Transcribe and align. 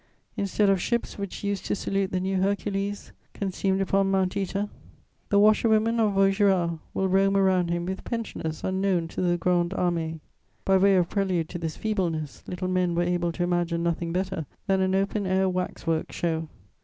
Instead 0.35 0.67
of 0.67 0.81
ships 0.81 1.19
which 1.19 1.43
used 1.43 1.63
to 1.63 1.75
salute 1.75 2.11
the 2.11 2.19
new 2.19 2.41
Hercules, 2.41 3.11
consumed 3.35 3.81
upon 3.81 4.09
Mount 4.09 4.31
Œta, 4.33 4.67
the 5.29 5.37
washerwomen 5.37 5.99
of 5.99 6.13
Vaugirard 6.13 6.79
will 6.95 7.07
roam 7.07 7.37
around 7.37 7.69
him 7.69 7.85
with 7.85 8.03
pensioners 8.03 8.63
unknown 8.63 9.07
to 9.09 9.21
the 9.21 9.37
Grande 9.37 9.75
Armée. 9.77 10.19
By 10.65 10.77
way 10.77 10.95
of 10.95 11.07
prelude 11.07 11.49
to 11.49 11.59
this 11.59 11.77
feebleness, 11.77 12.41
little 12.47 12.67
men 12.67 12.95
were 12.95 13.03
able 13.03 13.31
to 13.31 13.43
imagine 13.43 13.83
nothing 13.83 14.11
better 14.11 14.47
than 14.65 14.81
an 14.81 14.95
open 14.95 15.27
air 15.27 15.47
wax 15.47 15.85
work 15.85 16.11
show. 16.11 16.47